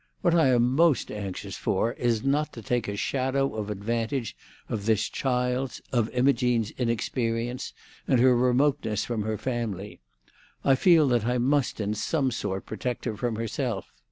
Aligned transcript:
What 0.23 0.33
I 0.33 0.47
am 0.47 0.73
most 0.73 1.11
anxious 1.11 1.57
for 1.57 1.93
is 1.93 2.23
not 2.23 2.51
to 2.53 2.63
take 2.63 2.87
a 2.87 2.97
shadow 2.97 3.53
of 3.53 3.69
advantage 3.69 4.35
of 4.67 4.87
this 4.87 5.07
child's—of 5.07 6.09
Imogene's 6.09 6.71
inexperience, 6.71 7.71
and 8.07 8.19
her 8.19 8.35
remoteness 8.35 9.05
from 9.05 9.21
her 9.21 9.37
family. 9.37 9.99
I 10.65 10.73
feel 10.73 11.07
that 11.09 11.27
I 11.27 11.37
must 11.37 11.79
in 11.79 11.93
some 11.93 12.31
sort 12.31 12.65
protect 12.65 13.05
her 13.05 13.15
from 13.15 13.35
herself. 13.35 13.93